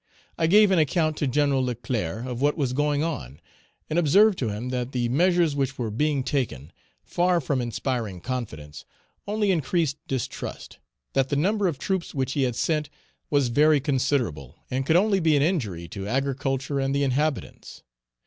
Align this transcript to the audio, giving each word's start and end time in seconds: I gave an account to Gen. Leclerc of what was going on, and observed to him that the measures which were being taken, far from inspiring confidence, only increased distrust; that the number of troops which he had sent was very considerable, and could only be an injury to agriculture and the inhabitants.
I 0.35 0.47
gave 0.47 0.71
an 0.71 0.79
account 0.79 1.15
to 1.17 1.27
Gen. 1.27 1.55
Leclerc 1.55 2.25
of 2.25 2.41
what 2.41 2.57
was 2.57 2.73
going 2.73 3.03
on, 3.03 3.39
and 3.87 3.99
observed 3.99 4.35
to 4.39 4.49
him 4.49 4.69
that 4.69 4.93
the 4.93 5.09
measures 5.09 5.55
which 5.55 5.77
were 5.77 5.91
being 5.91 6.23
taken, 6.23 6.71
far 7.03 7.39
from 7.39 7.61
inspiring 7.61 8.19
confidence, 8.19 8.83
only 9.27 9.51
increased 9.51 9.97
distrust; 10.07 10.79
that 11.13 11.29
the 11.29 11.35
number 11.35 11.67
of 11.67 11.77
troops 11.77 12.15
which 12.15 12.31
he 12.31 12.41
had 12.41 12.55
sent 12.55 12.89
was 13.29 13.49
very 13.49 13.79
considerable, 13.79 14.55
and 14.71 14.87
could 14.87 14.95
only 14.95 15.19
be 15.19 15.35
an 15.37 15.43
injury 15.43 15.87
to 15.89 16.07
agriculture 16.07 16.79
and 16.79 16.95
the 16.95 17.03
inhabitants. 17.03 17.83